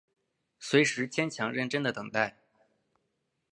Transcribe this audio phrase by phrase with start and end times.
[0.59, 2.35] 随时坚强认真的等待